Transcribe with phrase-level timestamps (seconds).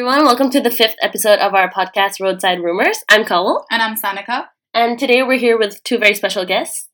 [0.00, 0.24] everyone.
[0.24, 3.04] Welcome to the fifth episode of our podcast, Roadside Rumors.
[3.10, 3.64] I'm Kawal.
[3.70, 4.46] And I'm Sanika.
[4.72, 6.88] And today we're here with two very special guests.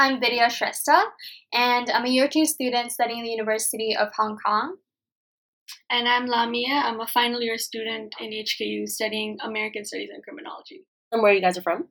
[0.00, 1.00] I'm Vidya Shrestha,
[1.54, 4.78] and I'm a year two student studying at the University of Hong Kong.
[5.88, 6.74] And I'm Lamia.
[6.74, 10.80] I'm a final year student in HKU studying American Studies and Criminology.
[11.12, 11.86] And where you guys are from?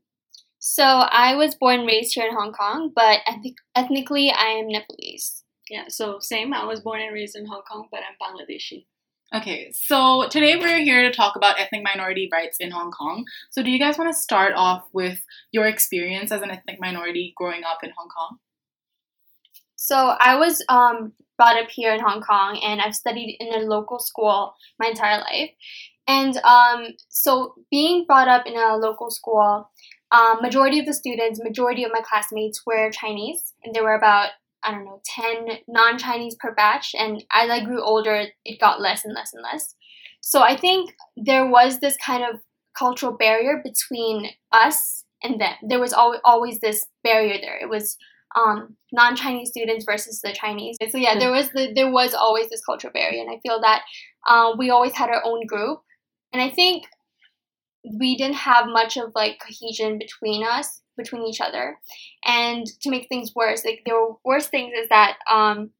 [0.58, 4.68] So I was born and raised here in Hong Kong, but ethnic- ethnically I am
[4.68, 5.46] Nepalese.
[5.70, 6.54] Yeah, so same.
[6.54, 8.88] I was born and raised in Hong Kong, but I'm Bangladeshi.
[9.32, 13.26] Okay, so today we're here to talk about ethnic minority rights in Hong Kong.
[13.52, 15.22] So, do you guys want to start off with
[15.52, 18.38] your experience as an ethnic minority growing up in Hong Kong?
[19.76, 23.68] So, I was um, brought up here in Hong Kong and I've studied in a
[23.68, 25.52] local school my entire life.
[26.08, 29.70] And um, so, being brought up in a local school,
[30.10, 34.30] um, majority of the students, majority of my classmates were Chinese, and there were about
[34.64, 36.92] I don't know, 10 non Chinese per batch.
[36.98, 39.76] And as I grew older, it got less and less and less.
[40.22, 42.42] So I think there was this kind of
[42.78, 45.54] cultural barrier between us and them.
[45.68, 47.58] There was al- always this barrier there.
[47.62, 47.98] It was
[48.36, 50.78] um, non-Chinese students versus the Chinese.
[50.90, 53.82] So yeah, there was the, there was always this cultural barrier, and I feel that
[54.28, 55.80] uh, we always had our own group,
[56.32, 56.86] and I think
[57.98, 61.80] we didn't have much of like cohesion between us between each other.
[62.26, 65.72] And to make things worse, like there were worse things is that um,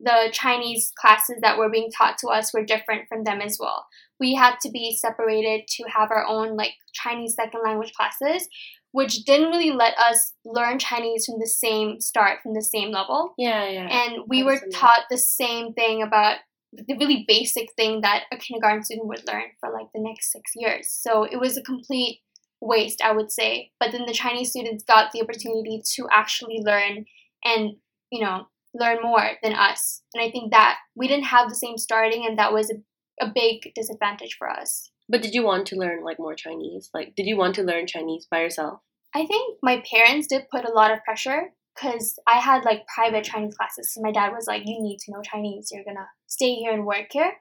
[0.00, 3.86] the Chinese classes that were being taught to us were different from them as well.
[4.20, 8.48] We had to be separated to have our own like Chinese second language classes,
[8.92, 13.34] which didn't really let us learn Chinese from the same start, from the same level.
[13.36, 13.88] Yeah, yeah.
[13.88, 16.38] And we were taught the same thing about
[16.72, 20.52] the really basic thing that a kindergarten student would learn for like the next six
[20.54, 20.88] years.
[20.90, 22.20] So it was a complete
[22.60, 23.72] waste, I would say.
[23.80, 27.04] But then the Chinese students got the opportunity to actually learn
[27.44, 27.76] and,
[28.10, 30.02] you know, learn more than us.
[30.14, 33.30] And I think that we didn't have the same starting, and that was a, a
[33.34, 34.90] big disadvantage for us.
[35.08, 36.90] But did you want to learn like more Chinese?
[36.92, 38.80] Like, did you want to learn Chinese by yourself?
[39.14, 43.24] I think my parents did put a lot of pressure because I had like private
[43.24, 43.94] Chinese classes.
[43.94, 45.70] So my dad was like, "You need to know Chinese.
[45.72, 47.38] You're gonna stay here and work here."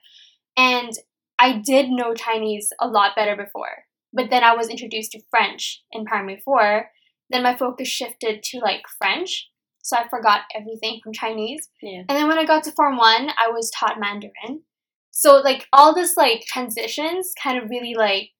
[0.55, 0.91] And
[1.39, 3.85] I did know Chinese a lot better before.
[4.17, 6.89] But then I was introduced to French in primary four.
[7.29, 9.47] Then my focus shifted to like French.
[9.83, 11.69] So I forgot everything from Chinese.
[11.83, 11.99] Yeah.
[11.99, 14.63] And then when I got to Form 1, I was taught Mandarin.
[15.11, 18.31] So like all this like transitions kind of really like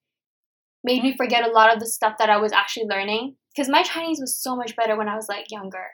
[0.84, 3.84] made me forget a lot of the stuff that I was actually learning because my
[3.84, 5.86] Chinese was so much better when I was like younger.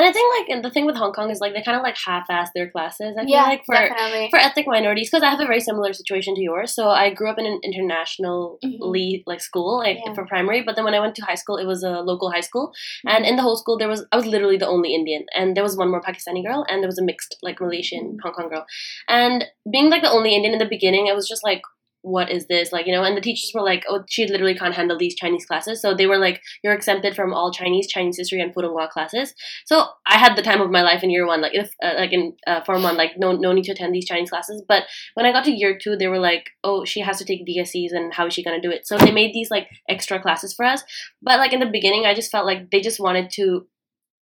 [0.00, 1.96] And I think like the thing with Hong Kong is like they kind of like
[2.06, 3.14] half-ass their classes.
[3.18, 4.28] I feel yeah, like for definitely.
[4.30, 6.74] for ethnic minorities because I have a very similar situation to yours.
[6.74, 9.22] So I grew up in an internationally Mhm.
[9.26, 10.14] like school like Yeah.
[10.14, 12.46] for primary, but then when I went to high school, it was a local high
[12.50, 12.72] school,
[13.06, 15.62] and in the whole school there was I was literally the only Indian, and there
[15.68, 18.64] was one more Pakistani girl, and there was a mixed like Malaysian Hong Kong girl,
[19.08, 21.60] and being like the only Indian in the beginning, it was just like.
[22.02, 22.86] What is this like?
[22.86, 25.82] You know, and the teachers were like, "Oh, she literally can't handle these Chinese classes."
[25.82, 29.34] So they were like, "You're exempted from all Chinese, Chinese history, and Putonghua classes."
[29.66, 32.12] So I had the time of my life in year one, like if uh, like
[32.12, 34.62] in uh, form one, like no no need to attend these Chinese classes.
[34.66, 34.84] But
[35.14, 37.92] when I got to year two, they were like, oh, she has to take DSEs,
[37.92, 38.86] and how is she gonna do it?
[38.86, 40.82] So they made these like extra classes for us.
[41.22, 43.66] But like in the beginning, I just felt like they just wanted to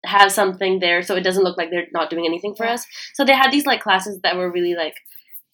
[0.04, 2.86] have something there so it doesn't look like they're not doing anything for us.
[3.14, 4.94] So they had these like classes that were really like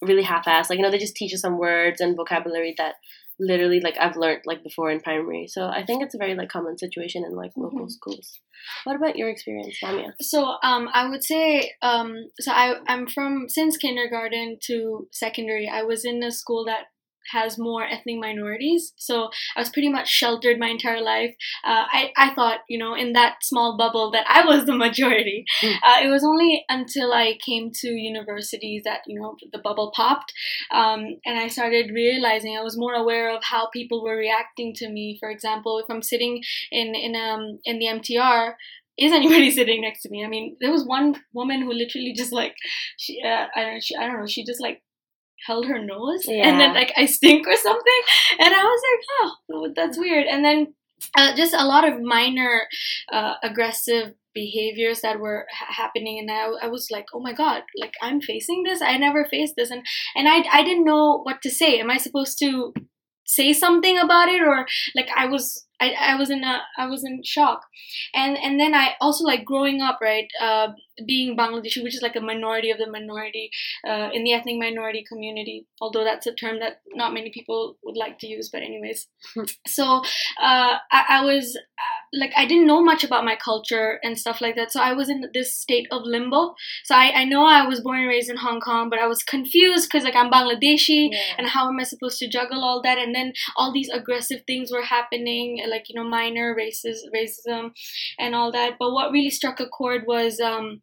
[0.02, 0.70] really half-assed.
[0.70, 2.94] Like you know, they just teach us some words and vocabulary that
[3.40, 5.46] literally like I've learned like before in primary.
[5.48, 7.90] So I think it's a very like common situation in like local Mhm.
[7.90, 8.40] schools.
[8.84, 10.14] What about your experience, Lamia?
[10.20, 15.68] So um, I would say um, so I I'm from since kindergarten to secondary.
[15.68, 16.86] I was in a school that
[17.32, 21.34] has more ethnic minorities, so I was pretty much sheltered my entire life.
[21.64, 25.44] Uh, I I thought you know in that small bubble that I was the majority.
[25.62, 25.74] Mm.
[25.82, 30.32] Uh, it was only until I came to universities that you know the bubble popped,
[30.72, 34.88] um, and I started realizing I was more aware of how people were reacting to
[34.88, 35.16] me.
[35.20, 38.54] For example, if I'm sitting in in um in the MTR
[38.96, 40.24] is anybody sitting next to me?
[40.24, 42.54] I mean, there was one woman who literally just like
[42.96, 44.82] she uh, I don't she, I don't know she just like
[45.46, 48.00] held her nose and then like I stink or something,
[48.38, 50.26] and I was like, oh, that's weird.
[50.26, 50.74] And then
[51.16, 52.62] uh, just a lot of minor
[53.12, 57.62] uh, aggressive behaviors that were ha- happening and I, I was like oh my god
[57.80, 58.82] like i'm facing this?
[58.82, 59.70] I never faced this.
[59.70, 59.82] And
[60.16, 61.78] and i i didn't know what to say.
[61.78, 62.74] Am i supposed to
[63.24, 67.04] say something about it or like i was I, I was in a I was
[67.04, 67.62] in shock,
[68.14, 70.68] and and then I also like growing up right, uh,
[71.06, 73.50] being Bangladeshi, which is like a minority of the minority
[73.86, 75.66] uh, in the ethnic minority community.
[75.80, 79.08] Although that's a term that not many people would like to use, but anyways.
[79.66, 80.02] so
[80.40, 84.40] uh, I, I was uh, like I didn't know much about my culture and stuff
[84.40, 84.72] like that.
[84.72, 86.54] So I was in this state of limbo.
[86.84, 89.22] So I, I know I was born and raised in Hong Kong, but I was
[89.22, 91.18] confused because like I'm Bangladeshi Yeah.
[91.38, 92.98] and how am I supposed to juggle all that?
[92.98, 97.72] And then all these aggressive things were happening, like you know minor races, racism,
[98.18, 98.74] and all that.
[98.78, 100.82] But what really struck a chord was um,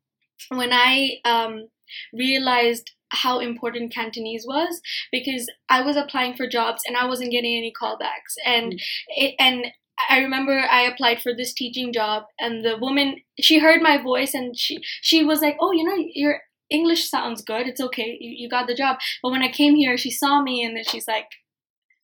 [0.49, 1.67] when I um,
[2.13, 4.81] realized how important Cantonese was
[5.11, 8.35] because I was applying for jobs and I wasn't getting any callbacks.
[8.45, 9.65] And it, and
[10.09, 14.33] I remember I applied for this teaching job and the woman she heard my voice
[14.33, 17.67] and she she was like oh you know your English sounds good.
[17.67, 18.17] It's okay.
[18.21, 18.97] You, you got the job.
[19.21, 21.27] But when I came here she saw me and then she's like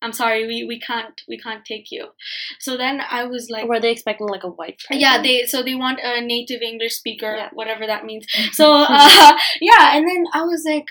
[0.00, 2.08] I'm sorry we, we can't we can't take you
[2.60, 5.00] so then I was like Were they expecting like a white person?
[5.00, 7.48] yeah they so they want a native english speaker Yeah.
[7.52, 10.84] whatever that means so uh, yeah and then i was like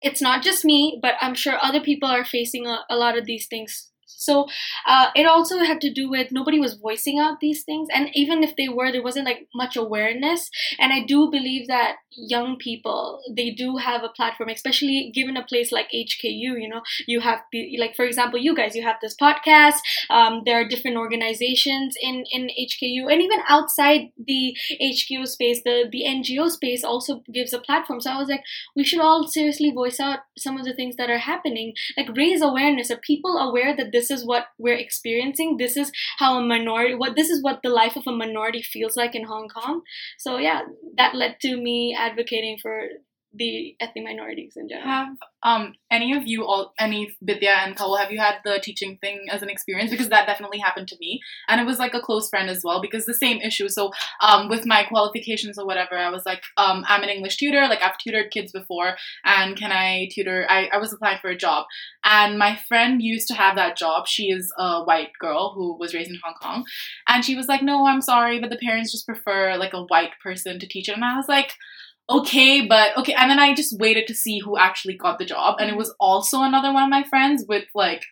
[0.00, 3.26] it's not just me but i'm sure other people are facing a, a lot of
[3.26, 4.46] these things so
[4.86, 8.42] uh, it also had to do with nobody was voicing out these things and even
[8.42, 10.50] if they were there wasn't like much awareness.
[10.78, 15.44] And i do believe that young people they do have a platform especially given a
[15.44, 16.82] place like hku you know?
[17.06, 17.40] You have
[17.78, 19.78] like for example you guys you have this podcast
[20.10, 25.88] um, there are different organizations in in HKU and even outside the HKU space the
[25.90, 28.00] the NGO space also gives a platform.
[28.00, 28.44] So I was like
[28.76, 31.74] we should all seriously voice out some of the things that are happening.
[31.96, 32.90] Like raise awareness.
[32.90, 35.56] Are people aware that this is what we're experiencing.
[35.56, 38.96] This is how a minority what this is what the life of a minority feels
[38.96, 39.82] like in Hong Kong.
[40.18, 40.62] So yeah
[40.96, 42.88] that led to me advocating for
[43.34, 44.88] the ethnic minorities in general.
[44.88, 48.98] Have um any of you all any Vidya and Kawal have you had the teaching
[49.00, 49.90] thing as an experience?
[49.90, 51.20] Because that definitely happened to me.
[51.48, 53.68] And it was like a close friend as well because the same issue.
[53.68, 53.90] So
[54.20, 57.62] um with my qualifications or whatever I was like um I'm an English tutor.
[57.68, 58.96] Like I've tutored kids before.
[59.24, 60.46] And can I tutor?
[60.48, 61.66] I, I was applying for a job.
[62.04, 64.06] And my friend used to have that job.
[64.06, 66.64] She is a white girl who was raised in Hong Kong.
[67.08, 70.12] And she was like no I'm sorry but the parents just prefer like a white
[70.22, 70.88] person to teach.
[70.88, 71.54] And I was like
[72.08, 73.14] okay, but okay.
[73.14, 75.94] And then I just waited to see who actually got the job, and it was
[76.00, 78.02] also another one of my friends with like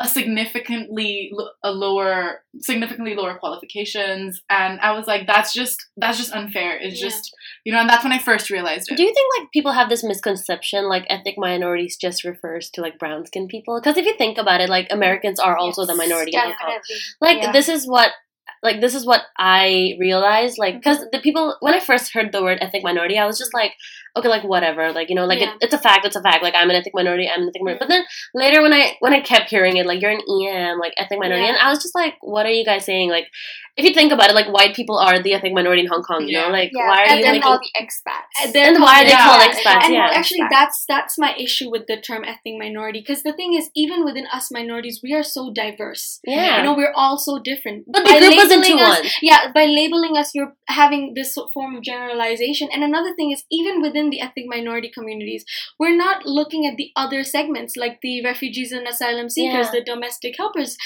[0.00, 6.18] a significantly lo- a lower, significantly lower qualifications, and I was like, that's just that's
[6.18, 6.78] just unfair.
[6.78, 7.08] It's Yeah.
[7.08, 7.32] just
[7.64, 8.96] you know, and that's when I first realized it.
[8.96, 12.98] Do you think like people have this misconception like ethnic minorities just refers to like
[12.98, 13.80] brown skinned people?
[13.80, 16.96] Because if you think about it, like Americans are also the minority in Hong Definitely.
[17.20, 17.52] Like Yeah.
[17.52, 18.12] this is what
[18.62, 22.42] like this is what I realized like because the people when I first heard the
[22.42, 23.72] word ethnic minority I was just like
[24.16, 25.52] okay like whatever like you know like Yeah.
[25.52, 27.62] it, it's a fact it's a fact like I'm an ethnic minority I'm an ethnic
[27.62, 30.78] minority but then later when I when I kept hearing it like you're an EM
[30.78, 31.50] like ethnic minority Yeah.
[31.50, 33.28] and I was just like what are you guys saying like
[33.76, 36.26] if you think about it like white people are the ethnic minority in Hong Kong
[36.26, 38.42] you know like yeah, why are and you then like all the expats.
[38.42, 39.24] And they're and why are they Yeah.
[39.24, 40.48] called expats and yeah actually Expats.
[40.50, 44.26] that's that's my issue with the term ethnic minority because the thing is even within
[44.32, 48.10] us minorities we are so diverse yeah you know we're all so different but the
[48.10, 51.76] By group was into labeling us- one yeah by labeling us you're having this form
[51.76, 55.44] of generalization and another thing is even within the ethnic minority communities
[55.78, 59.72] we're not looking at the other segments like the refugees and asylum seekers Yeah.
[59.80, 60.76] the domestic helpers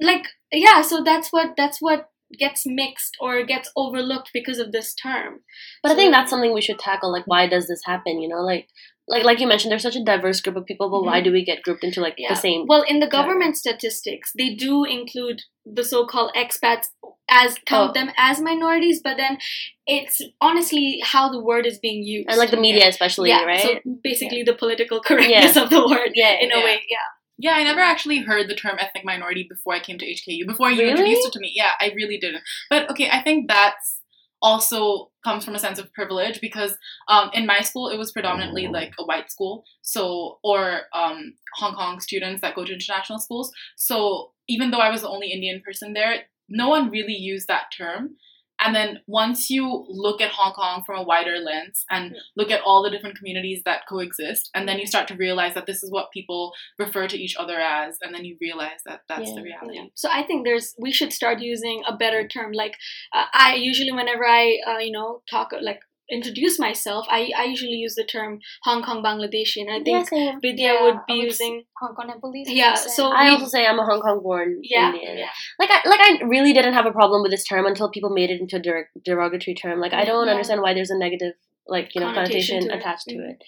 [0.00, 4.94] like yeah so that's what that's what gets mixed or gets overlooked because of this
[4.94, 5.40] term
[5.82, 7.12] But I think that's something we should tackle.
[7.12, 8.22] Like, why does this happen?
[8.22, 8.68] You know, like,
[9.08, 11.24] like, like you mentioned, there's such a diverse group of people, but why mm-hmm.
[11.24, 12.30] do we get grouped into like Yeah.
[12.30, 12.66] the same?
[12.68, 13.22] Well, in the category.
[13.34, 16.86] government statistics, they do include the so-called expats
[17.28, 17.92] as count Oh.
[17.92, 19.38] them as minorities, but then
[19.86, 22.28] it's honestly how the word is being used.
[22.28, 23.60] and like the media, especially, yeah, right?
[23.60, 26.98] So basically, the political correctness of the word, yeah, in a way, yeah.
[27.38, 30.46] Yeah, I never actually heard the term ethnic minority before I came to HKU.
[30.46, 30.90] Before you Really?
[30.90, 32.44] introduced it to me, yeah, I really didn't.
[32.70, 33.96] But okay, I think that's
[34.42, 36.76] also comes from a sense of privilege because
[37.08, 41.74] um, in my school it was predominantly like a white school, so or um, Hong
[41.74, 43.52] Kong students that go to international schools.
[43.76, 47.66] So even though I was the only Indian person there, no one really used that
[47.76, 48.16] term.
[48.64, 52.60] And then once you look at Hong Kong from a wider lens and look at
[52.64, 55.90] all the different communities that coexist, and then you start to realize that this is
[55.90, 59.34] what people refer to each other as, and then you realize that that's Yeah.
[59.34, 59.76] the reality.
[59.76, 59.86] Yeah.
[59.94, 62.52] So I think there's we should start using a better term.
[62.52, 62.76] Like
[63.12, 65.80] uh, I usually, whenever I uh, you know talk like
[66.16, 68.38] introduce myself, I I usually use the term
[68.68, 70.38] Hong Kong Bangladeshi, and I think yeah.
[70.46, 72.48] Vidya Yeah, would be would using Hong Kong, I believe.
[72.48, 72.90] Yeah, percent.
[72.98, 75.18] so- I we- also say I'm a Hong Kong born yeah, Indian.
[75.24, 75.32] yeah.
[75.58, 78.30] Like I like I really didn't have a problem with this term until people made
[78.30, 79.80] it into a der- derogatory term.
[79.80, 80.32] Like I don't Yeah.
[80.34, 81.34] understand why there's a negative
[81.66, 82.78] like you know Connotation connotation to it.
[82.80, 83.30] attached to Mhm.
[83.32, 83.38] it.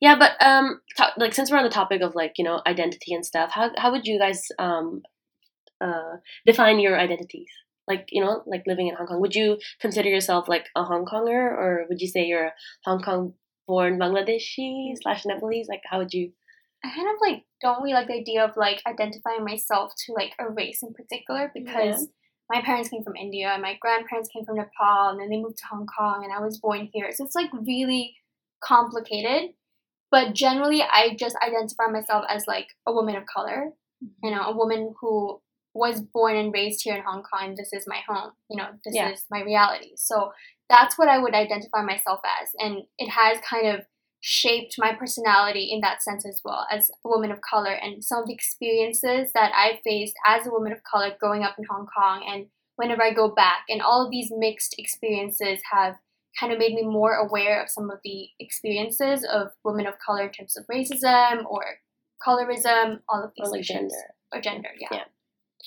[0.00, 3.14] Yeah, but um, to- like since we're on the topic of like you know identity
[3.14, 5.02] and stuff, how how would you guys um
[5.80, 6.14] uh,
[6.46, 7.50] define your identities?
[7.88, 11.04] Like you know, like living in Hong Kong, would you consider yourself like a Hong
[11.04, 13.34] Konger, or would you say you're a Hong Kong
[13.66, 15.68] born Bangladeshi slash Nepalese?
[15.68, 16.32] Like, how would you?
[16.84, 20.32] I kind of like don't really like the idea of like identifying myself to like
[20.38, 22.08] a race in particular because
[22.50, 25.58] my parents came from India and my grandparents came from Nepal and then they moved
[25.58, 27.10] to Hong Kong and I was born here.
[27.12, 28.16] So it's like really
[28.62, 29.50] complicated.
[30.10, 33.70] But generally I just identify myself as like a woman of color.
[34.04, 34.26] Mm-hmm.
[34.26, 35.40] You know, a woman who
[35.74, 38.32] was born and raised here in Hong Kong this is my home.
[38.50, 39.10] You know, this Yeah.
[39.10, 39.92] is my reality.
[39.96, 40.32] So
[40.68, 42.48] that's what I would identify myself as.
[42.58, 43.86] And it has kind of
[44.20, 48.20] shaped my personality in that sense as well as a woman of color and some
[48.22, 51.86] of the experiences that I faced as a woman of color growing up in Hong
[51.96, 55.96] Kong and whenever I go back and all of these mixed experiences have
[56.38, 60.26] kind of made me more aware of some of the experiences of women of color
[60.26, 61.64] in terms of racism or
[62.26, 63.68] colorism, all of these Or like issues.
[63.76, 64.14] gender.
[64.32, 64.88] Or gender, yeah.
[64.92, 65.04] Yeah.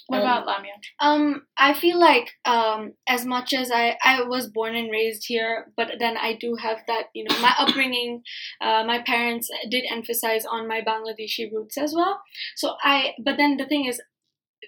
[0.07, 0.73] What Um, about Lamia?
[0.99, 5.71] Um, I feel like um, as much as I, I was born and raised here,
[5.75, 8.21] but then I do have that, you know, my upbringing,
[8.61, 12.21] uh, my parents did emphasize on my Bangladeshi roots as well.
[12.55, 14.01] So I, but then the thing is,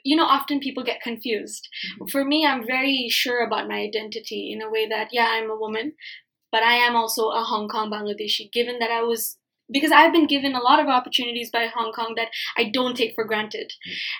[0.03, 1.67] you know, often people get confused.
[2.11, 5.55] For me, I'm very sure about my identity in a way that, yeah, I'm a
[5.57, 5.93] woman,
[6.51, 9.37] but I am also a Hong Kong Bangladeshi, given that I was.
[9.71, 13.15] Because I've been given a lot of opportunities by Hong Kong that I don't take
[13.15, 13.73] for granted.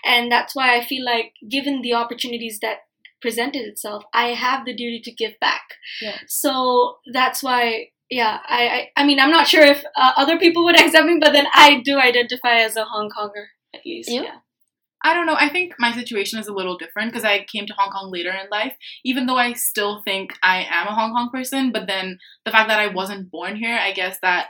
[0.04, 2.80] And that's why I feel like, given the opportunities that
[3.22, 5.62] presented itself, I have the duty to give back.
[6.01, 6.18] Yeah.
[6.27, 10.66] So that's why, yeah, I, I, I mean, I'm not sure if uh, other people
[10.66, 14.12] would accept me, but then I do identify as a Hong Konger, at least.
[14.12, 14.39] Yeah.
[15.04, 15.38] I don't know.
[15.39, 18.32] I think my situation is a little different because I came to Hong Kong later
[18.32, 18.75] in life,
[19.06, 21.72] even though I still think I am a Hong Kong person.
[21.72, 24.48] But then the fact that I wasn't born here, I guess that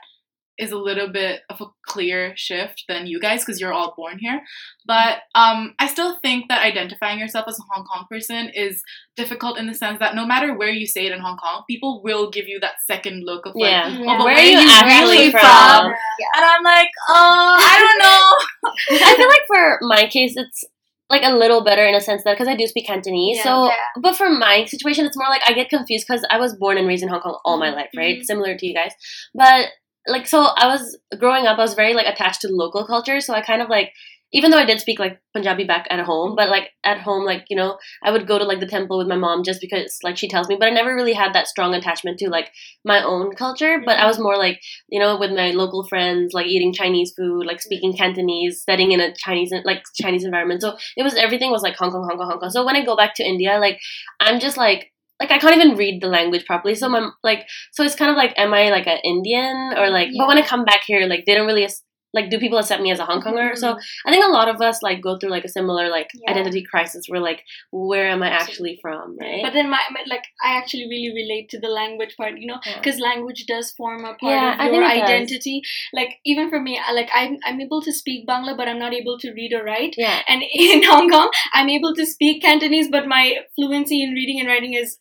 [0.58, 4.18] is a little bit of a clear shift than you guys because you're all born
[4.20, 4.42] here.
[4.86, 8.82] But um, I still think that identifying yourself as a Hong Kong person is
[9.16, 12.02] difficult in the sense that no matter where you say it in Hong Kong, people
[12.04, 13.88] will give you that second look of like, Yeah.
[13.90, 14.00] Yeah.
[14.00, 15.42] oh, but Where where, are you you actually really from?
[15.42, 15.86] from?
[16.20, 16.38] Yeah.
[16.38, 18.68] And I'm like, oh, I don't know.
[19.08, 20.64] I feel like for my case, it's
[21.10, 23.38] like a little better in a sense that because I do speak Cantonese.
[23.38, 23.44] Yeah.
[23.44, 23.74] so, Yeah.
[24.02, 26.86] but for my situation, it's more like I get confused because I was born and
[26.88, 28.18] raised in Hong Kong all my life, right?
[28.20, 28.26] Mhm.
[28.26, 28.92] Similar to you guys,
[29.34, 29.68] but
[30.08, 31.58] like so I was growing up.
[31.58, 33.92] I was very like attached to local culture, so I kind of like.
[34.34, 37.46] Even though I did speak like Punjabi back at home, but like at home, like
[37.50, 40.18] you know, I would go to like the temple with my mom just because like
[40.18, 40.58] she tells me.
[40.60, 42.52] But I never really had that strong attachment to like
[42.84, 43.82] my own culture.
[43.86, 44.60] But I was more like
[44.90, 49.00] you know, with my local friends, like eating Chinese food, like speaking Cantonese, studying in
[49.00, 50.62] a Chinese like Chinese environment.
[50.62, 52.50] So it was everything was like Hong Kong, Hong Kong, Hong Kong.
[52.50, 53.80] So when I go back to India, like
[54.20, 56.76] I'm just like like I can't even read the language properly.
[56.76, 60.10] So my like so it's kind of like am I like an Indian or like
[60.18, 61.68] but when I come back here, like they don't really
[62.14, 63.56] like do people accept me as a Hong Konger?
[63.56, 64.08] So mm-hmm.
[64.08, 66.32] I think a lot of us like go through like a similar like Yeah.
[66.32, 69.42] identity crisis where like where am I actually from, right?
[69.44, 72.60] But then my, my like I actually really relate to the language part, you know,
[72.66, 72.78] Yeah.
[72.78, 75.10] because language does form a part Yeah, of your it does.
[75.10, 75.62] identity.
[75.94, 78.94] Like even for me, I, like I'm I'm able to speak Bangla, but I'm not
[78.94, 79.96] able to read or write.
[79.98, 80.22] yeah.
[80.28, 84.48] And in Hong Kong, I'm able to speak Cantonese, but my fluency in reading and
[84.48, 84.98] writing is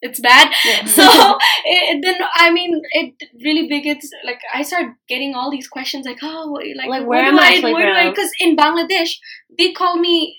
[0.00, 0.52] it's bad.
[0.64, 0.84] Yeah.
[0.86, 3.14] So it, then I mean, it
[3.44, 7.24] really begins like I start getting all these questions like, oh, like, Like, where where
[7.24, 8.02] am I I, actually where do I?
[8.04, 8.14] from?
[8.14, 9.16] Because in Bangladesh,
[9.58, 10.38] they call me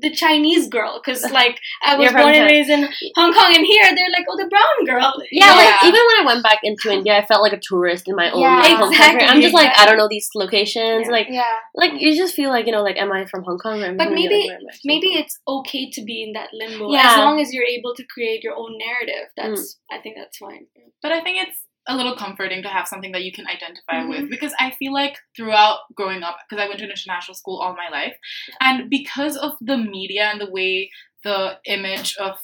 [0.00, 3.84] the Chinese girl because like I was born and raised in Hong Kong, and here
[3.94, 5.12] they're like, oh, the brown girl.
[5.30, 8.16] Yeah, like even when I went back into India, I felt like a tourist in
[8.16, 9.26] my own Yeah, home exactly, country.
[9.28, 11.06] I'm just like I don't know these locations.
[11.06, 11.12] Yeah.
[11.12, 11.54] Like Yeah.
[11.74, 13.82] like you just feel like you know like am I from Hong Kong?
[13.82, 17.12] Or am But maybe- Like, Maybe it's okay to be in that limbo Yeah.
[17.12, 19.28] as long as you're able to create your own narrative.
[19.36, 19.96] That's mm.
[19.96, 20.66] I think that's fine.
[21.02, 24.08] But I think it's a little comforting to have something that you can identify Mhm.
[24.10, 27.58] with because I feel like throughout growing up, because I went to an international school
[27.60, 28.16] all my life,
[28.60, 30.90] and because of the media and the way
[31.24, 32.38] the image of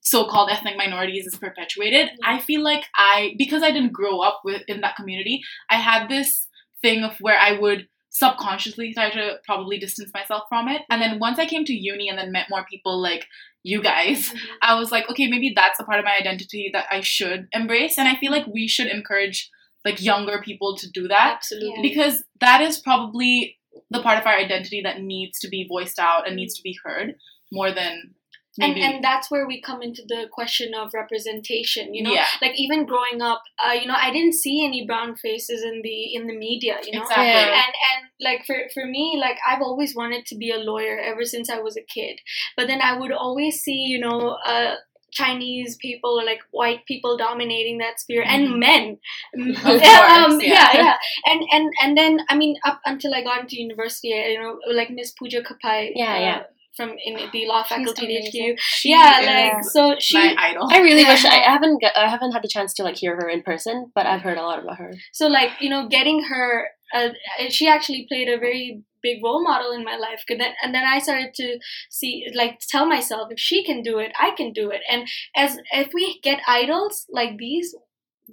[0.00, 4.62] so-called ethnic minorities is perpetuated, I feel like I because I didn't grow up with
[4.68, 6.46] in that community, I had this
[6.82, 10.82] thing of where I would subconsciously try to probably distance myself from it.
[10.88, 13.26] And then once I came to uni and then met more people like
[13.64, 14.38] you guys, mm-hmm.
[14.62, 17.98] I was like, okay, maybe that's a part of my identity that I should embrace.
[17.98, 19.50] And I feel like we should encourage
[19.84, 21.82] like younger people to do that Absolutely.
[21.82, 23.58] because that is probably
[23.90, 26.36] the part of our identity that needs to be voiced out and mm-hmm.
[26.36, 27.16] needs to be heard
[27.52, 28.14] more than
[28.58, 28.82] maybe.
[28.82, 32.86] and that's where we come into the question of representation you know yeah, like even
[32.86, 36.36] growing up uh, you know i didn't see any brown faces in the in the
[36.36, 37.26] media you know exactly.
[37.26, 41.24] And and like for for me like i've always wanted to be a lawyer ever
[41.24, 42.20] since i was a kid
[42.56, 44.74] but then i would always see you know uh
[45.14, 48.58] Chinese people or like white people dominating that sphere and Mhm.
[48.58, 48.98] men.
[49.62, 50.40] Course, yeah.
[50.42, 50.70] yeah.
[50.74, 50.96] yeah,
[51.26, 54.90] And and and then I mean up until I got into university, you know, like
[54.90, 55.92] Miss Puja Kapai.
[55.94, 56.42] Yeah, uh, yeah.
[56.76, 58.34] From in the law faculty at.
[58.34, 58.56] HKU.
[58.84, 60.68] Yeah, like so she my idol.
[60.70, 63.14] I really wish I, I haven't got, I haven't had the chance to like hear
[63.16, 64.92] her in person, but I've heard a lot about her.
[65.12, 67.08] so like you know getting her uh,
[67.48, 71.34] she actually played a very big role model in my life and then i started
[71.34, 71.58] to
[71.90, 75.58] see like tell myself if she can do it i can do it and as
[75.72, 77.74] if we get idols like these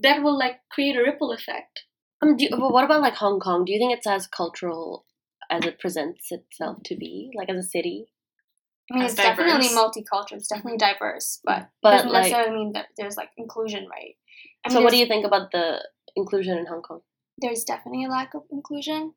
[0.01, 1.83] that will like create a ripple effect
[2.21, 3.65] Um, do you, but what about like Hong Kong?
[3.65, 5.05] Do you think it's as cultural
[5.49, 8.05] as it presents itself to be, like as a city?
[8.91, 10.33] I mean, it's definitely multicultural.
[10.33, 14.15] It's definitely diverse, but, But doesn't like, necessarily mean that there's like inclusion, right?
[14.65, 15.79] I mean, so what do you think about the
[16.15, 17.01] inclusion in Hong Kong?
[17.37, 19.13] There's definitely a lack of inclusion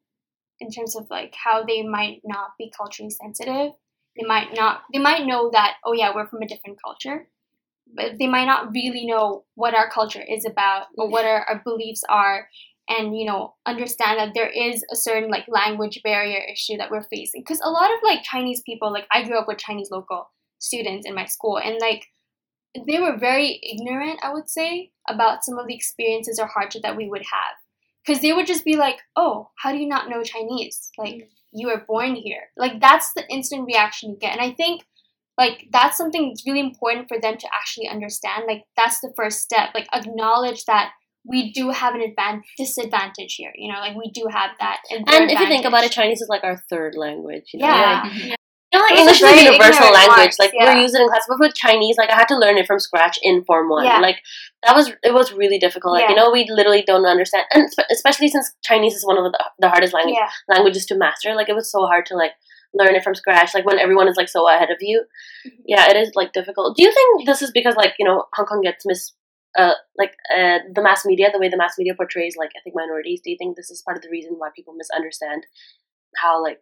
[0.60, 3.72] in terms of like how they might not be culturally sensitive.
[4.16, 4.82] They might not.
[4.92, 7.26] They might know that oh yeah, we're from a different culture,
[7.92, 11.62] but they might not really know what our culture is about or what our, our
[11.64, 12.48] beliefs are
[12.88, 17.04] and you know understand that there is a certain like language barrier issue that we're
[17.04, 17.42] facing.
[17.42, 21.06] Because a lot of like chinese people like i grew up with chinese local students
[21.06, 22.06] in my school and like
[22.86, 26.96] they were very ignorant i would say about some of the experiences or hardship that
[26.96, 27.56] we would have.
[28.04, 30.90] Because they would just be like oh how do you not know chinese?
[30.98, 31.28] Like mm.
[31.52, 32.50] you were born here.
[32.56, 34.82] Like that's the instant reaction you get and i think
[35.36, 38.44] like that's something that's really important for them to actually understand.
[38.46, 39.70] Like that's the first step.
[39.74, 40.92] Like acknowledge that
[41.26, 45.30] we do have an advan- disadvantage here you know like we do have that And
[45.30, 47.46] if you think about it, Chinese is like our third language.
[47.52, 47.66] You know?
[47.66, 48.02] Yeah.
[48.02, 48.34] Like, Mhm.
[48.72, 50.16] You know, like English is a universal language.
[50.16, 50.74] remarks, Like yeah.
[50.74, 52.80] we're using it in class, but with Chinese, like I had to learn it from
[52.80, 53.84] scratch in Form One.
[53.84, 54.00] Yeah.
[54.00, 54.18] Like
[54.66, 55.94] that was it was really difficult.
[55.94, 59.32] Like you know, we literally don't understand, and especially since Chinese is one of the,
[59.60, 61.34] the hardest language yeah languages to master.
[61.36, 62.32] Like it was so hard to like
[62.74, 63.54] learn it from scratch.
[63.54, 65.04] Like when everyone is like so ahead of you,
[65.46, 65.62] Mm-hmm.
[65.72, 66.76] yeah, it is like difficult.
[66.76, 69.12] Do you think this is because like you know Hong Kong gets mis
[69.56, 73.20] uh like uh the mass media, the way the mass media portrays like ethnic minorities?
[73.22, 75.46] Do you think this is part of the reason why people misunderstand
[76.16, 76.60] how like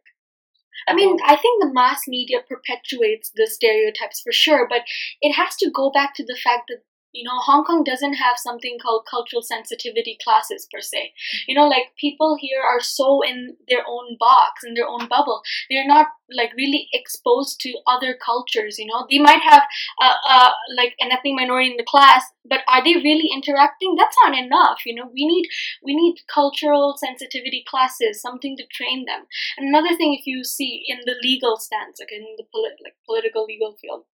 [0.88, 4.82] I mean, I think the mass media perpetuates the stereotypes for sure, but
[5.20, 6.82] it has to go back to the fact that
[7.12, 11.12] you know Hong Kong doesn't have something called cultural sensitivity classes per se.
[11.47, 15.42] You know, like people here are so in their own box, in their own bubble.
[15.71, 18.78] They're not like really exposed to other cultures.
[18.78, 19.62] You know, they might have
[20.02, 23.95] uh, uh, like an ethnic minority in the class, but are they really interacting?
[23.97, 24.78] That's not enough.
[24.87, 25.49] You know, we need
[25.83, 29.27] we need cultural sensitivity classes, something to train them.
[29.57, 32.96] And another thing, if you see in the legal stance, like in the polit- like
[33.07, 34.05] political legal field,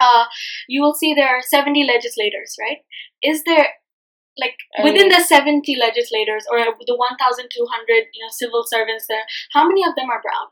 [0.00, 0.24] uh,
[0.68, 2.78] you will see there are 70 legislators, right?
[3.22, 3.66] Is there
[4.38, 9.82] like within the 70 legislators or the 1,200 you know civil servants there, how many
[9.82, 10.48] of them are brown?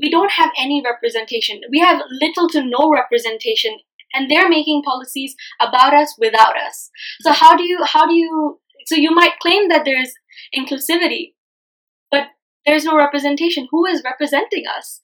[0.00, 1.60] We don't have any representation.
[1.70, 3.78] We have little to no representation,
[4.12, 6.90] and they're making policies about us without us.
[7.20, 10.14] So how do you how do you so you might claim that there's
[10.56, 11.34] inclusivity,
[12.66, 13.68] there's no representation.
[13.70, 15.00] Who is representing us?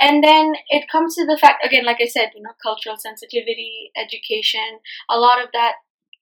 [0.00, 3.92] And then it comes to the fact again, like I said, you know, cultural sensitivity,
[3.96, 5.74] education, a lot of that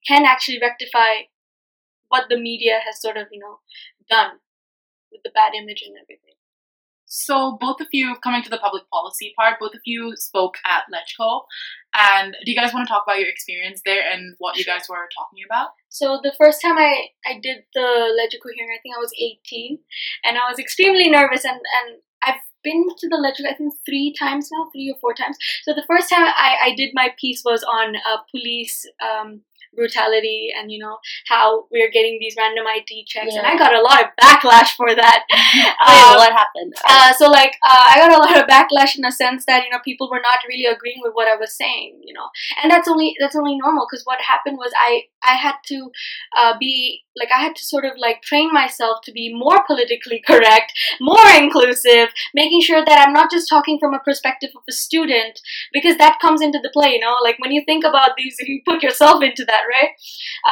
[0.07, 1.27] can actually rectify
[2.09, 3.59] what the media has sort of, you know,
[4.09, 4.39] done
[5.11, 6.35] with the bad image and everything.
[7.13, 10.83] So both of you coming to the public policy part, both of you spoke at
[10.87, 11.41] LegCo,
[11.93, 14.87] and do you guys want to talk about your experience there and what you guys
[14.87, 15.71] were talking about?
[15.89, 19.77] So the first time I, I did the LegCo hearing, I think I was 18,
[20.23, 24.15] and I was extremely nervous, and, and I've been to the LegCo, I think, three
[24.17, 25.35] times now, three or four times.
[25.63, 29.41] So the first time I, I did my piece was on uh, police um,
[29.75, 33.81] brutality and, you know, how we're getting these random ID checks, and I got a
[33.81, 35.23] lot of backlash for that.
[35.31, 36.73] wait, Um, what happened?
[36.87, 39.69] uh, so like uh, I got a lot of backlash in the sense that you
[39.71, 42.27] know people were not really agreeing with what I was saying, you know,
[42.61, 45.91] and that's only that's only normal because what happened was I I had to
[46.37, 50.21] uh, be like I had to sort of like train myself to be more politically
[50.27, 54.71] correct, more inclusive, making sure that I'm not just talking from a perspective of a
[54.71, 55.39] student
[55.73, 58.61] because that comes into the play, you know, like when you think about these, you
[58.65, 59.89] put yourself into that, right?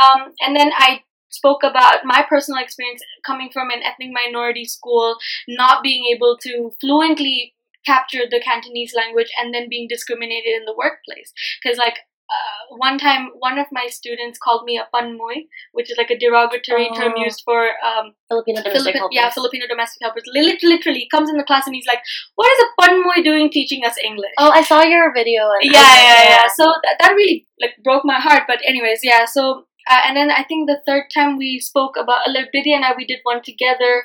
[0.02, 5.18] Um, and then I spoke about my personal experience coming from an ethnic minority school,
[5.48, 7.54] not being able to fluently
[7.86, 11.32] capture the Cantonese language and then being discriminated in the workplace.
[11.62, 12.00] Because, like,
[12.38, 15.36] uh, one time, one of my students called me a panmoy,
[15.74, 17.24] which is like a derogatory term Oh.
[17.24, 19.16] used for um, Filipino domestic Philippi- helpers.
[19.16, 20.24] yeah, Filipino domestic helpers.
[20.34, 22.02] Li- Literally, comes in the class and he's like,
[22.36, 25.50] "What is a panmoy doing teaching us English?" Oh, I saw your video.
[25.62, 26.48] And yeah, yeah, yeah.
[26.56, 28.44] So that, that really like broke my heart.
[28.48, 29.26] But anyways, yeah.
[29.26, 32.94] So uh, and then I think the third time we spoke about Bidya and I,
[32.96, 34.04] we did one together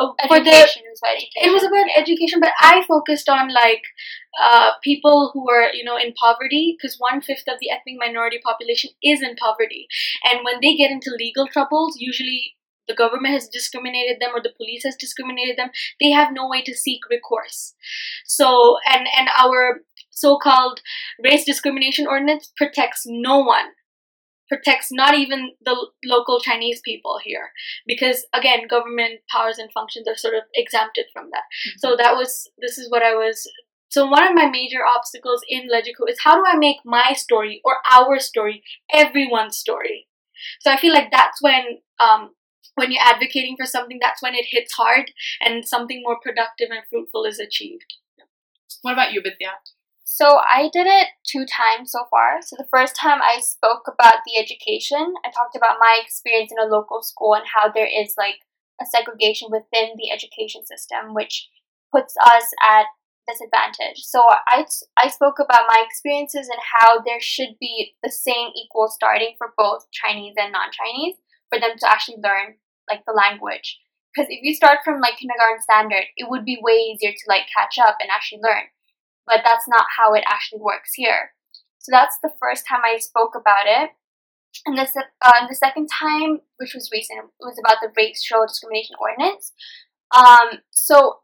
[0.00, 0.50] uh, for the.
[0.50, 3.82] is about education It was about education, but I focused on like
[4.42, 8.40] uh, people who are you know in poverty because one fifth of the ethnic minority
[8.44, 9.88] population is in poverty,
[10.24, 12.54] and when they get into legal troubles, usually
[12.88, 15.68] the government has discriminated them or the police has discriminated them,
[16.00, 17.74] they have no way to seek recourse.
[18.26, 20.80] So, and and our so-called
[21.22, 23.66] race discrimination ordinance protects no one
[24.48, 27.50] protects not even the local Chinese people here
[27.86, 31.42] because again government powers and functions are sort of exempted from that.
[31.42, 31.78] Mm-hmm.
[31.78, 33.48] So that was this is what I was
[33.90, 37.60] so one of my major obstacles in LegCo is how do I make my story
[37.64, 40.06] or our story everyone's story.
[40.60, 42.30] So I feel like that's when um,
[42.74, 46.82] when you're advocating for something, that's when it hits hard and something more productive and
[46.88, 47.94] fruitful is achieved.
[48.82, 49.54] What about you, Vidya?
[50.10, 52.40] So I did it two times so far.
[52.40, 56.56] So the first time I spoke about the education, I talked about my experience in
[56.56, 58.40] a local school and how there is like
[58.80, 61.52] a segregation within the education system, which
[61.92, 62.86] puts us at
[63.28, 64.00] disadvantage.
[64.00, 64.64] So I,
[64.96, 69.52] I spoke about my experiences and how there should be the same equal starting for
[69.58, 71.20] both Chinese and non-Chinese
[71.52, 72.56] for them to actually learn
[72.88, 73.76] like the language.
[74.16, 77.44] Because if you start from like kindergarten standard, it would be way easier to like
[77.52, 78.72] catch up and actually learn.
[79.28, 81.32] But that's not how it actually works here.
[81.78, 83.90] So that's the first time I spoke about it.
[84.66, 84.88] And the,
[85.22, 89.52] uh, the second time, which was recent, it was about the racial discrimination ordinance.
[90.16, 91.20] Um, so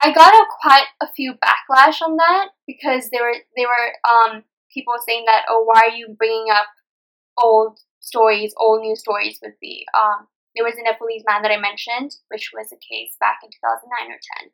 [0.00, 4.44] I got a quite a few backlash on that because there were they were um,
[4.72, 6.66] people saying that oh why are you bringing up
[7.36, 11.60] old stories, old news stories with the um, there was a Nepalese man that I
[11.60, 14.50] mentioned, which was a case back in 2009 or 10,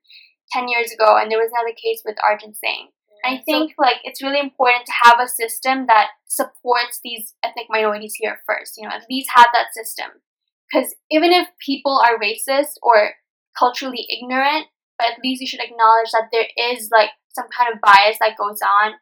[0.53, 2.89] 10 years ago, and there was another case with Arjun Singh.
[3.25, 8.15] I think like it's really important to have a system that supports these ethnic minorities
[8.15, 8.77] here first.
[8.77, 10.23] You know, at least have that system,
[10.71, 13.15] because even if people are racist or
[13.59, 14.67] culturally ignorant,
[14.99, 18.39] but at least you should acknowledge that there is like some kind of bias that
[18.39, 18.95] goes on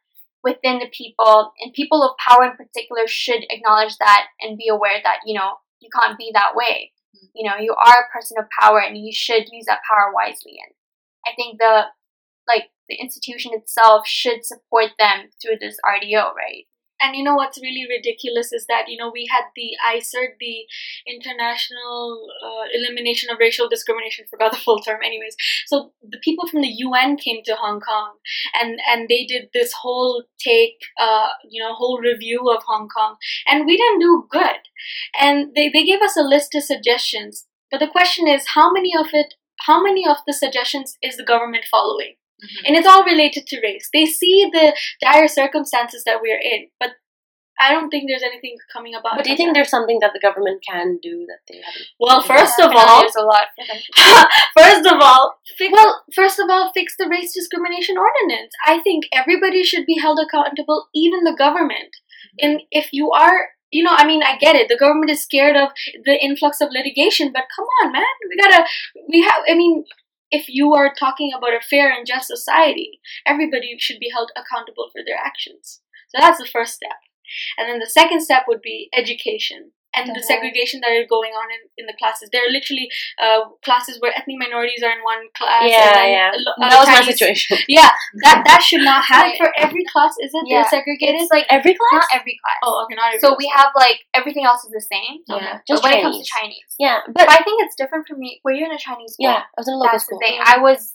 [0.42, 5.00] within the people and people of power in particular should acknowledge that and be aware
[5.02, 7.26] that you know you can't be that way mm-hmm.
[7.34, 10.60] you know you are a person of power and you should use that power wisely
[10.62, 10.74] and
[11.26, 11.84] i think the
[12.46, 16.66] like the institution itself should support them through this rdo right
[17.04, 20.64] and you know what's really ridiculous is that you know we had the ICERD, the
[21.06, 25.36] International uh, Elimination of Racial Discrimination, forgot the full term, anyways.
[25.66, 28.14] So the people from the UN came to Hong Kong,
[28.60, 33.16] and and they did this whole take, uh, you know, whole review of Hong Kong,
[33.46, 34.60] and we didn't do good.
[35.20, 38.92] And they they gave us a list of suggestions, but the question is, how many
[38.96, 42.14] of it, how many of the suggestions is the government following?
[42.42, 42.66] Mm-hmm.
[42.66, 43.88] And it's all related to race.
[43.92, 46.90] They see the dire circumstances that we're in, but
[47.60, 49.16] I don't think there's anything coming about.
[49.16, 49.54] But do you think that.
[49.54, 51.86] there's something that the government can do that they haven't?
[52.00, 53.46] Well, first of all, there's a lot.
[54.58, 58.52] first of all, fix, well, first of all, fix the race discrimination ordinance.
[58.66, 61.94] I think everybody should be held accountable, even the government.
[62.42, 62.46] Mm-hmm.
[62.46, 64.68] And if you are you know, I mean, I get it.
[64.68, 65.70] The government is scared of
[66.04, 68.04] the influx of litigation, but come on, man.
[68.28, 68.64] We gotta,
[69.08, 69.84] we have, I mean,
[70.30, 74.90] if you are talking about a fair and just society, everybody should be held accountable
[74.92, 75.80] for their actions.
[76.08, 76.98] So that's the first step.
[77.58, 81.46] And then the second step would be education and the segregation that is going on
[81.50, 82.28] in, in the classes.
[82.32, 82.88] There are literally
[83.20, 85.64] uh, classes where ethnic minorities are in one class.
[85.66, 86.30] Yeah, yeah.
[86.58, 87.58] that was Chinese, my situation.
[87.68, 87.90] Yeah,
[88.22, 90.14] that that should not happen for every class.
[90.20, 90.44] Is it?
[90.46, 90.62] Yeah.
[90.62, 91.22] They're segregated.
[91.22, 92.04] It's like every class.
[92.04, 92.58] Not every class.
[92.62, 93.20] Oh, okay, not every.
[93.20, 93.38] So class.
[93.38, 95.24] we have like everything else is the same.
[95.28, 96.00] Yeah, just when Chinese.
[96.00, 96.70] it comes to Chinese.
[96.78, 98.40] Yeah, but, but, I think it's different for me.
[98.44, 99.26] Were you in a Chinese school?
[99.26, 100.18] Yeah, I was in a local That's school.
[100.18, 100.40] The thing.
[100.42, 100.94] I was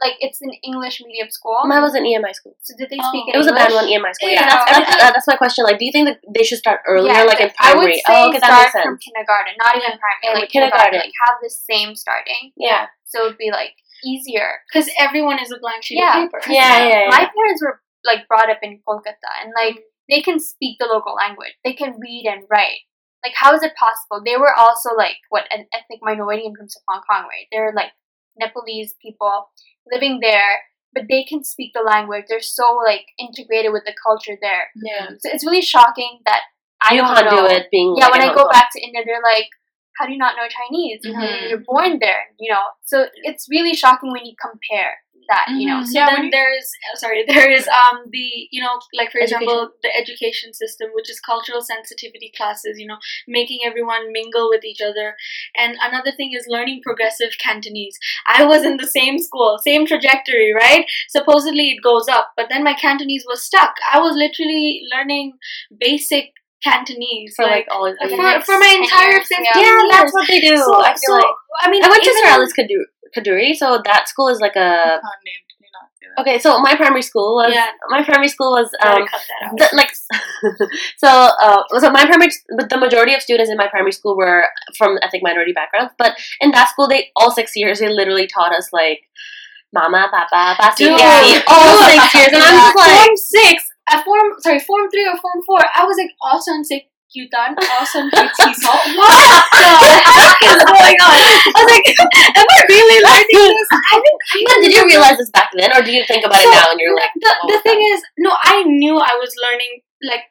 [0.00, 1.58] like it's an English medium school.
[1.64, 2.56] Mine was an EMI school.
[2.62, 3.08] So did they oh.
[3.08, 3.28] speak?
[3.28, 4.28] it It was a band one EMI school.
[4.28, 4.64] Yeah, yeah.
[4.66, 5.64] That's, that's, that's, my question.
[5.64, 7.78] Like, do you think that they should start earlier, yeah, like in primary?
[7.78, 10.40] I would say oh, okay, start from kindergarten, not even primary.
[10.40, 12.52] Like kindergarten, like have the same starting.
[12.56, 12.86] Yeah.
[13.04, 16.24] So it'd be like easier because everyone is a blank sheet yeah.
[16.24, 16.40] of paper.
[16.50, 17.10] Yeah, yeah, yeah.
[17.10, 19.86] My parents were like brought up in Kolkata, and like mm.
[20.10, 21.54] they can speak the local language.
[21.64, 22.82] They can read and write.
[23.24, 24.20] Like, how is it possible?
[24.22, 27.46] They were also like what an ethnic minority in terms of Hong Kong, right?
[27.50, 27.92] They're like
[28.38, 29.46] Nepalese people
[29.90, 30.62] living there,
[30.94, 32.24] but they can speak the language.
[32.28, 34.68] They're so like integrated with the culture there.
[34.76, 35.08] Yeah.
[35.18, 36.42] So it's really shocking that
[36.82, 37.48] I you don't can't know.
[37.48, 37.66] do it.
[37.70, 39.48] Being yeah, like when I go back to India, they're like,
[39.98, 41.00] "How do you not know Chinese?
[41.04, 41.48] Mm-hmm.
[41.48, 42.64] You're born there." You know.
[42.84, 44.96] So it's really shocking when you compare
[45.28, 45.80] that you know.
[45.80, 45.92] Mm-hmm.
[45.92, 49.42] So yeah, then there's sorry, there is um the you know like for education.
[49.42, 52.78] example the education system, which is cultural sensitivity classes.
[52.78, 55.14] You know, making everyone mingle with each other.
[55.56, 57.98] And another thing is learning progressive Cantonese.
[58.26, 60.86] I was in the same school, same trajectory, right?
[61.08, 63.74] Supposedly it goes up, but then my Cantonese was stuck.
[63.92, 65.34] I was literally learning
[65.78, 66.32] basic
[66.64, 70.40] Cantonese for like, like all for, for my entire fifth yeah, yeah that's what they
[70.40, 70.56] do.
[70.56, 71.24] So, I feel so, like
[71.60, 72.52] I mean I went to Ellis
[73.16, 75.00] Kadoorie, so that school is like a
[76.16, 77.70] Okay, so my primary school was Yeah.
[77.88, 79.58] my primary school was um, cut that out.
[79.58, 79.90] the, like
[80.96, 84.44] so uh, so my primary but the majority of students in my primary school were
[84.78, 88.52] from ethnic minority backgrounds but in that school they all six years they literally taught
[88.54, 89.00] us like
[89.72, 90.86] mama papa pasi
[91.48, 95.16] all six years and i'm just like form six, at form sorry, form three or
[95.18, 96.86] form four, I was like awesome sick.
[97.14, 101.14] You done awesome so What the heck is going on?
[101.14, 103.68] I was like, am I really learning this?
[103.70, 104.22] I didn't.
[104.34, 106.66] I but did you realize this back then or do you think about it now
[106.74, 110.26] and you're like the, oh, the thing is, no, I knew I was learning like.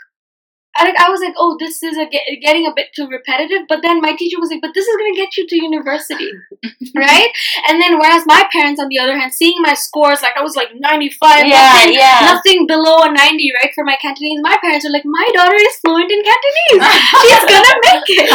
[0.76, 3.68] I, like, I was like, oh, this is a get, getting a bit too repetitive.
[3.70, 6.30] But then my teacher was like, but this is gonna get you to university,
[6.96, 7.30] right?
[7.68, 10.56] And then whereas my parents, on the other hand, seeing my scores, like I was
[10.56, 14.40] like ninety five, yeah nothing, yeah nothing below a ninety, right, for my Cantonese.
[14.42, 16.90] My parents were like, my daughter is fluent in Cantonese.
[17.22, 18.30] She's gonna make it.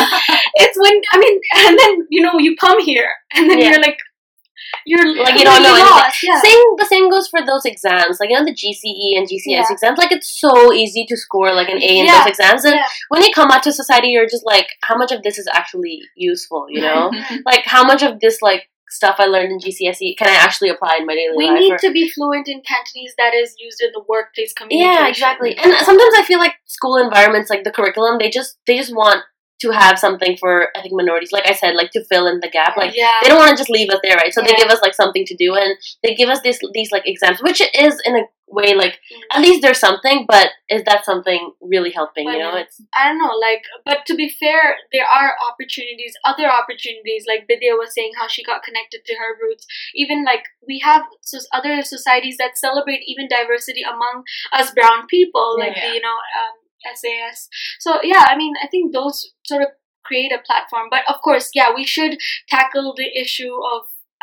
[0.62, 3.70] It's when I mean, and then you know you come here, and then Yeah.
[3.70, 3.98] you're like,
[4.87, 5.96] you're Like, you don't know completely anything.
[5.96, 6.22] lost.
[6.22, 6.40] Yeah.
[6.40, 9.64] Same, the same goes for those exams, like you know the GCE and GCS Yeah.
[9.70, 9.98] exams.
[9.98, 12.18] Like it's so easy to score like an A in Yeah.
[12.18, 12.85] those exams, and Yeah.
[13.09, 16.00] when you come out to society, you're just like, how much of this is actually
[16.16, 16.66] useful?
[16.68, 17.37] You know, mm-hmm.
[17.46, 20.70] like how much of this like stuff I learned in GCSE E can I actually
[20.70, 21.54] apply in my daily We life?
[21.54, 25.02] We need or- to be fluent in Cantonese that is used in the workplace communication.
[25.02, 25.57] yeah, exactly.
[25.59, 29.20] And sometimes I feel like school environments, like the curriculum, they just they just want
[29.61, 31.33] to have something for ethnic minorities.
[31.33, 32.77] Like I said, like to fill in the gap.
[32.77, 33.14] Like yeah.
[33.23, 34.33] they don't want to just leave us there, right?
[34.33, 37.03] So they give us like something to do, and they give us these these like
[37.07, 38.99] exams, which is in a way like
[39.33, 42.29] at least there's something, but is that something really helping?
[42.29, 46.49] You know, it's I don't know, like, but to be fair, there are opportunities, other
[46.49, 49.66] opportunities, like Vidya was saying how she got connected to her roots.
[49.94, 55.57] Even like we have so- other societies that celebrate even diversity among us brown people,
[55.59, 55.88] like Yeah.
[55.88, 57.48] the, you know, um, SAS.
[57.81, 59.68] So yeah, I mean, I think those sort of
[60.05, 60.88] create a platform.
[60.90, 63.83] But of course, yeah, we should tackle the issue of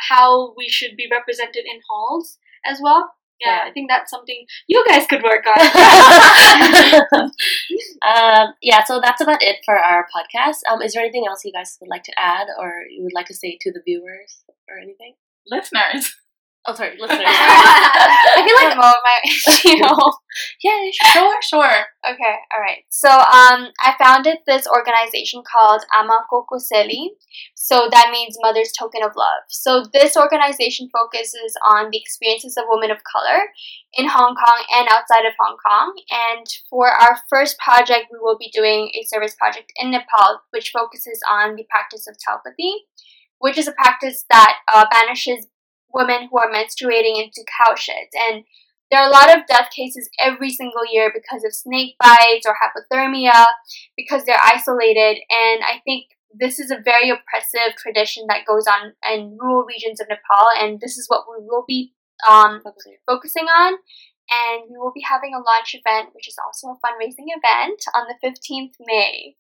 [0.10, 3.14] how we should be represented in halls as well.
[3.40, 3.70] Yeah, Yeah.
[3.70, 5.60] I think that's something you guys could work on.
[8.08, 8.84] um, yeah.
[8.86, 10.60] So that's about it for our podcast.
[10.72, 13.28] Um, is there anything else you guys would like to add, or you would like
[13.28, 15.16] to say to the viewers, or anything?
[15.48, 16.16] Listeners.
[16.68, 17.22] Oh, sorry, listeners.
[17.28, 19.20] I feel like promote my,
[19.66, 20.14] you know.
[20.64, 21.86] yeah, Sure, sure.
[22.10, 22.84] Okay, all right.
[22.90, 27.10] So um, I founded this organization called Ama Kokoseli.
[27.54, 29.44] So that means Mother's Token of Love.
[29.50, 33.46] So this organization focuses on the experiences of women of color
[33.98, 35.94] in Hong Kong and outside of Hong Kong.
[36.10, 40.72] And for our first project, we will be doing a service project in Nepal, which
[40.72, 42.72] focuses on the practice of chhaupadi,
[43.40, 45.48] which is a practice that uh, banishes
[45.96, 48.12] women who are menstruating into cow sheds.
[48.30, 48.44] And
[48.92, 52.54] there are a lot of death cases every single year because of snake bites or
[52.54, 53.46] hypothermia
[53.98, 55.18] because they're isolated.
[55.30, 56.06] And I think
[56.38, 60.50] this is a very oppressive tradition that goes on in rural regions of Nepal.
[60.60, 61.94] And this is what we will be
[62.30, 62.62] um,
[63.08, 63.74] focusing on.
[64.30, 68.06] And we will be having a launch event, which is also a fundraising event, on
[68.08, 69.36] the 15th May.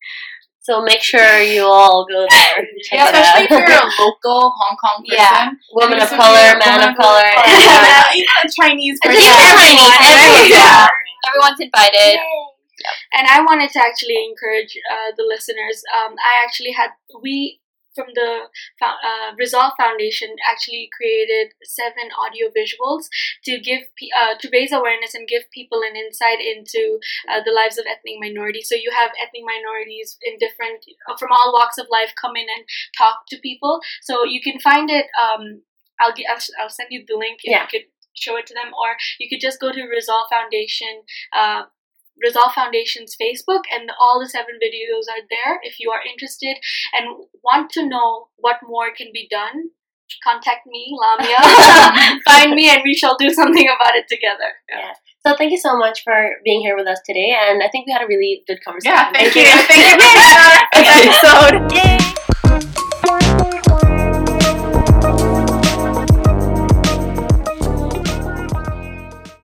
[0.66, 2.58] So make sure you all go there.
[2.90, 5.22] Check Yeah, it especially if you're a local Hong Kong person.
[5.22, 5.54] Yeah.
[5.78, 7.22] woman of color, a man woman of color.
[7.22, 9.30] Yeah, even a Chinese It's person.
[9.30, 10.50] just Chinese, everyone.
[10.50, 10.88] Yeah.
[11.30, 12.18] Everyone's invited.
[13.14, 15.82] And I wanted to actually encourage uh, the listeners.
[15.94, 17.62] Um, I actually had we
[17.96, 18.48] from the
[18.82, 23.06] uh, Resolve Foundation actually created seven audio visuals
[23.46, 23.82] to give
[24.18, 28.18] uh, to raise awareness and give people an insight into uh, the lives of ethnic
[28.20, 28.68] minorities.
[28.70, 32.48] So you have ethnic minorities in different uh, from all walks of life come in
[32.56, 32.66] and
[32.98, 33.80] talk to people.
[34.02, 35.06] So you can find it.
[35.16, 35.62] Um,
[36.00, 37.64] I'll, gi- I'll I'll send you the link if Yeah.
[37.64, 41.04] you could show it to them, or you could just go to Resolve Foundation.
[42.24, 45.60] Resolve Foundation's Facebook, and all the seven videos are there.
[45.64, 46.58] If you are interested
[46.94, 49.72] and want to know what more can be done,
[50.24, 51.38] contact me, Lamia.
[52.26, 54.54] Find me, and we shall do something about it together.
[54.70, 54.94] Yeah.
[55.26, 57.94] So thank you so much for being here with us today, and I think we
[57.94, 58.96] had a really good conversation.
[58.96, 59.44] Yeah, thank you.
[59.44, 60.90] Thank you for this
[61.72, 61.72] episode.
[63.90, 63.95] Yay!